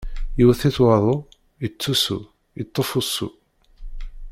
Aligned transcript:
Yewwet-it 0.37 0.77
waḍu, 0.83 1.15
yettusu, 1.61 2.19
yeṭṭef 2.57 2.89
ussu. 2.99 3.29